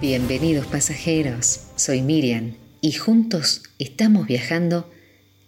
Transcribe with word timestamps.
Bienvenidos 0.00 0.66
pasajeros, 0.66 1.60
soy 1.76 2.00
Miriam 2.00 2.54
y 2.80 2.92
juntos 2.92 3.64
estamos 3.78 4.26
viajando 4.26 4.90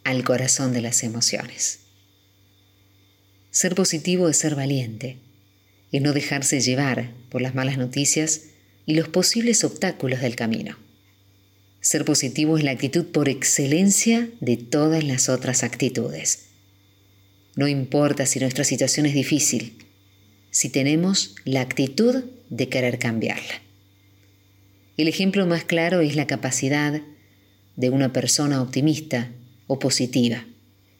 al 0.05 0.25
corazón 0.25 0.75
de 0.75 0.82
las 0.82 1.05
emociones. 1.05 1.79
Ser 3.51 3.75
positivo 3.75 4.29
es 4.29 4.37
ser 4.37 4.55
valiente, 4.55 5.16
es 5.91 6.02
no 6.02 6.12
dejarse 6.12 6.61
llevar 6.61 7.15
por 7.30 7.41
las 7.41 7.55
malas 7.55 7.79
noticias 7.79 8.43
y 8.84 8.93
los 8.93 9.09
posibles 9.09 9.65
obstáculos 9.65 10.20
del 10.20 10.37
camino. 10.37 10.77
Ser 11.80 12.05
positivo 12.05 12.59
es 12.59 12.64
la 12.64 12.73
actitud 12.73 13.06
por 13.06 13.30
excelencia 13.30 14.28
de 14.42 14.59
todas 14.59 15.03
las 15.03 15.30
otras 15.30 15.62
actitudes. 15.62 16.48
No 17.56 17.69
importa 17.69 18.27
si 18.27 18.39
nuestra 18.39 18.64
situación 18.64 19.06
es 19.06 19.14
difícil, 19.14 19.78
si 20.50 20.69
tenemos 20.69 21.37
la 21.47 21.62
actitud 21.62 22.23
de 22.50 22.69
querer 22.69 22.98
cambiarla. 22.98 23.72
El 25.02 25.09
ejemplo 25.09 25.48
más 25.48 25.65
claro 25.65 26.01
es 26.01 26.15
la 26.15 26.29
capacidad 26.29 27.02
de 27.74 27.91
una 27.91 28.12
persona 28.12 28.62
optimista 28.62 29.33
o 29.66 29.80
positiva, 29.80 30.47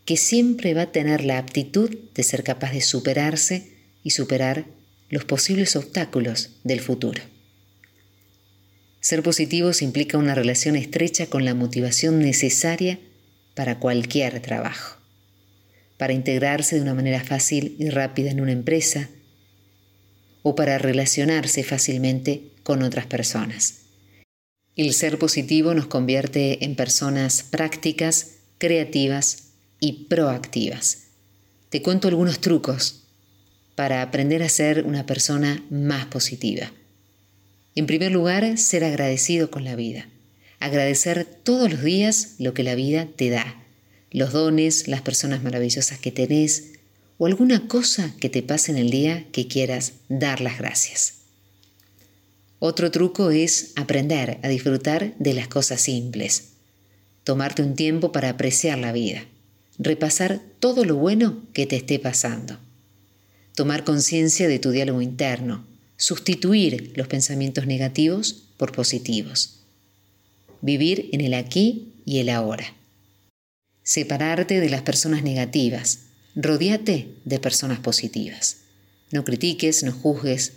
que 0.05 0.17
siempre 0.17 0.75
va 0.75 0.83
a 0.83 0.91
tener 0.91 1.23
la 1.25 1.39
aptitud 1.39 1.89
de 2.13 2.23
ser 2.25 2.43
capaz 2.43 2.73
de 2.73 2.81
superarse 2.81 3.77
y 4.03 4.11
superar 4.11 4.65
los 5.09 5.25
posibles 5.25 5.77
obstáculos 5.77 6.51
del 6.65 6.81
futuro. 6.81 7.23
Ser 8.99 9.23
positivos 9.23 9.83
implica 9.83 10.19
una 10.19 10.35
relación 10.35 10.75
estrecha 10.75 11.29
con 11.29 11.45
la 11.45 11.55
motivación 11.55 12.19
necesaria 12.19 12.99
para 13.55 13.79
cualquier 13.79 14.41
trabajo, 14.41 14.99
para 15.97 16.13
integrarse 16.13 16.75
de 16.75 16.83
una 16.83 16.95
manera 16.95 17.23
fácil 17.23 17.77
y 17.79 17.89
rápida 17.89 18.33
en 18.33 18.41
una 18.41 18.51
empresa 18.51 19.11
o 20.43 20.57
para 20.57 20.79
relacionarse 20.79 21.63
fácilmente 21.63 22.49
con 22.65 22.83
otras 22.83 23.07
personas. 23.07 23.82
El 24.75 24.95
ser 24.95 25.19
positivo 25.19 25.75
nos 25.75 25.87
convierte 25.87 26.65
en 26.65 26.77
personas 26.77 27.43
prácticas, 27.43 28.37
creativas 28.57 29.49
y 29.81 30.05
proactivas. 30.05 31.09
Te 31.69 31.83
cuento 31.83 32.09
algunos 32.09 32.41
trucos 32.41 33.03
para 33.75 34.01
aprender 34.01 34.43
a 34.43 34.49
ser 34.49 34.85
una 34.85 35.05
persona 35.05 35.63
más 35.69 36.07
positiva. 36.07 36.73
En 37.75 37.87
primer 37.87 38.13
lugar, 38.13 38.57
ser 38.57 38.85
agradecido 38.85 39.51
con 39.51 39.65
la 39.65 39.77
vida. 39.77 40.09
Agradecer 40.59 41.25
todos 41.25 41.71
los 41.71 41.83
días 41.83 42.37
lo 42.39 42.55
que 42.55 42.63
la 42.63 42.75
vida 42.75 43.09
te 43.15 43.29
da. 43.29 43.63
Los 44.11 44.33
dones, 44.33 44.89
las 44.89 45.03
personas 45.03 45.43
maravillosas 45.43 45.99
que 45.99 46.13
tenés 46.13 46.73
o 47.19 47.27
alguna 47.27 47.69
cosa 47.69 48.15
que 48.21 48.31
te 48.31 48.43
pase 48.43 48.73
en 48.73 48.79
el 48.79 48.91
día 48.91 49.27
que 49.33 49.49
quieras 49.49 49.95
dar 50.09 50.41
las 50.41 50.57
gracias. 50.57 51.22
Otro 52.65 52.93
truco 52.93 53.33
es 53.33 53.73
aprender 53.75 54.39
a 54.45 54.49
disfrutar 54.49 55.17
de 55.19 55.35
las 55.35 55.49
cosas 55.49 55.81
simples. 55.81 56.51
Tomarte 57.25 57.61
un 57.61 57.75
tiempo 57.75 58.13
para 58.13 58.29
apreciar 58.29 58.79
la 58.79 58.93
vida. 58.93 59.25
Repasar 59.79 60.41
todo 60.61 60.85
lo 60.85 60.95
bueno 60.95 61.43
que 61.55 61.67
te 61.67 61.75
esté 61.75 61.99
pasando. 61.99 62.61
Tomar 63.57 63.83
conciencia 63.83 64.47
de 64.47 64.61
tu 64.61 64.71
diálogo 64.71 65.03
interno. 65.03 65.67
Sustituir 65.97 66.93
los 66.95 67.09
pensamientos 67.09 67.67
negativos 67.67 68.45
por 68.59 68.71
positivos. 68.71 69.59
Vivir 70.61 71.09
en 71.11 71.21
el 71.21 71.35
aquí 71.35 71.95
y 72.05 72.21
el 72.21 72.29
ahora. 72.29 72.77
Separarte 73.83 74.61
de 74.61 74.71
las 74.71 74.83
personas 74.83 75.25
negativas. 75.25 76.03
Rodíate 76.37 77.09
de 77.25 77.41
personas 77.41 77.81
positivas. 77.81 78.59
No 79.11 79.25
critiques, 79.25 79.83
no 79.83 79.91
juzgues, 79.91 80.53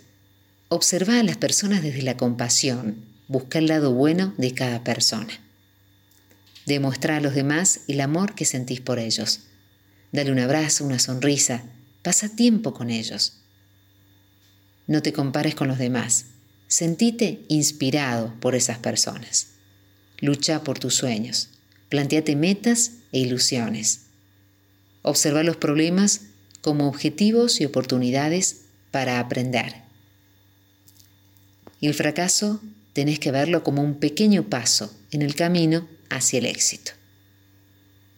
Observa 0.68 1.20
a 1.20 1.22
las 1.22 1.36
personas 1.36 1.80
desde 1.80 2.02
la 2.02 2.16
compasión. 2.16 2.96
Busca 3.28 3.60
el 3.60 3.68
lado 3.68 3.92
bueno 3.92 4.34
de 4.36 4.52
cada 4.52 4.82
persona. 4.82 5.40
Demuestra 6.66 7.16
a 7.16 7.20
los 7.20 7.36
demás 7.36 7.82
el 7.86 8.00
amor 8.00 8.34
que 8.34 8.44
sentís 8.44 8.80
por 8.80 8.98
ellos. 8.98 9.42
Dale 10.10 10.32
un 10.32 10.40
abrazo, 10.40 10.84
una 10.84 10.98
sonrisa. 10.98 11.62
Pasa 12.02 12.34
tiempo 12.34 12.74
con 12.74 12.90
ellos. 12.90 13.34
No 14.88 15.02
te 15.02 15.12
compares 15.12 15.54
con 15.54 15.68
los 15.68 15.78
demás. 15.78 16.26
Sentite 16.66 17.44
inspirado 17.46 18.34
por 18.40 18.56
esas 18.56 18.78
personas. 18.78 19.50
Lucha 20.18 20.64
por 20.64 20.80
tus 20.80 20.96
sueños. 20.96 21.50
Planteate 21.90 22.34
metas 22.34 22.90
e 23.12 23.20
ilusiones. 23.20 24.06
Observa 25.02 25.44
los 25.44 25.58
problemas 25.58 26.22
como 26.60 26.88
objetivos 26.88 27.60
y 27.60 27.66
oportunidades 27.66 28.62
para 28.90 29.20
aprender. 29.20 29.85
El 31.86 31.94
fracaso 31.94 32.60
tenés 32.94 33.20
que 33.20 33.30
verlo 33.30 33.62
como 33.62 33.80
un 33.80 34.00
pequeño 34.00 34.48
paso 34.50 34.92
en 35.12 35.22
el 35.22 35.36
camino 35.36 35.86
hacia 36.10 36.40
el 36.40 36.46
éxito. 36.46 36.90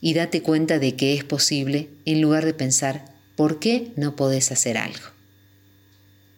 Y 0.01 0.15
date 0.15 0.41
cuenta 0.41 0.79
de 0.79 0.97
que 0.97 1.13
es 1.13 1.23
posible 1.23 1.91
en 2.07 2.23
lugar 2.23 2.47
de 2.47 2.55
pensar 2.55 3.15
¿por 3.37 3.59
qué 3.59 3.93
no 3.95 4.17
podés 4.17 4.53
hacer 4.53 4.79
algo? 4.79 5.05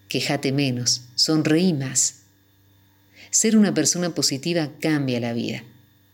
Quejate 0.08 0.50
menos, 0.50 1.02
sonreí 1.14 1.72
más. 1.72 2.22
Ser 3.30 3.56
una 3.56 3.72
persona 3.74 4.12
positiva 4.12 4.72
cambia 4.80 5.20
la 5.20 5.32
vida. 5.32 5.62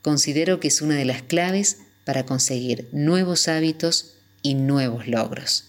Considero 0.02 0.60
que 0.60 0.68
es 0.68 0.82
una 0.82 0.96
de 0.96 1.06
las 1.06 1.22
claves 1.22 1.78
para 2.04 2.26
conseguir 2.26 2.90
nuevos 2.92 3.48
hábitos 3.48 4.16
y 4.42 4.52
nuevos 4.52 5.08
logros. 5.08 5.64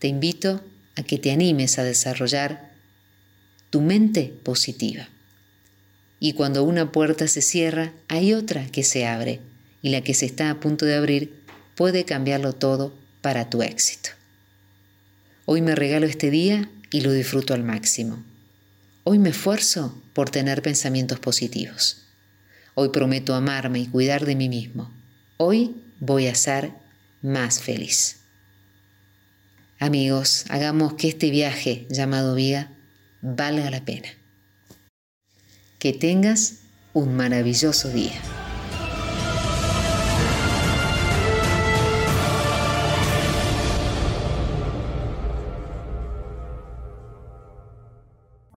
Te 0.00 0.08
invito 0.08 0.62
a 0.96 1.02
que 1.02 1.16
te 1.16 1.32
animes 1.32 1.78
a 1.78 1.82
desarrollar 1.82 2.73
tu 3.74 3.80
mente 3.80 4.32
positiva. 4.44 5.08
Y 6.20 6.34
cuando 6.34 6.62
una 6.62 6.92
puerta 6.92 7.26
se 7.26 7.42
cierra, 7.42 7.92
hay 8.06 8.32
otra 8.32 8.66
que 8.66 8.84
se 8.84 9.04
abre, 9.04 9.40
y 9.82 9.88
la 9.88 10.00
que 10.00 10.14
se 10.14 10.26
está 10.26 10.48
a 10.48 10.60
punto 10.60 10.86
de 10.86 10.94
abrir 10.94 11.42
puede 11.74 12.04
cambiarlo 12.04 12.52
todo 12.52 12.94
para 13.20 13.50
tu 13.50 13.64
éxito. 13.64 14.10
Hoy 15.44 15.60
me 15.60 15.74
regalo 15.74 16.06
este 16.06 16.30
día 16.30 16.70
y 16.92 17.00
lo 17.00 17.10
disfruto 17.10 17.52
al 17.52 17.64
máximo. 17.64 18.22
Hoy 19.02 19.18
me 19.18 19.30
esfuerzo 19.30 20.00
por 20.12 20.30
tener 20.30 20.62
pensamientos 20.62 21.18
positivos. 21.18 22.04
Hoy 22.76 22.90
prometo 22.90 23.34
amarme 23.34 23.80
y 23.80 23.88
cuidar 23.88 24.24
de 24.24 24.36
mí 24.36 24.48
mismo. 24.48 24.92
Hoy 25.36 25.74
voy 25.98 26.28
a 26.28 26.36
ser 26.36 26.70
más 27.22 27.60
feliz. 27.60 28.18
Amigos, 29.80 30.44
hagamos 30.48 30.94
que 30.94 31.08
este 31.08 31.30
viaje 31.30 31.88
llamado 31.90 32.36
vida 32.36 32.70
valga 33.24 33.70
la 33.70 33.84
pena. 33.84 34.08
Que 35.78 35.92
tengas 35.92 36.60
un 36.92 37.16
maravilloso 37.16 37.88
día. 37.88 38.20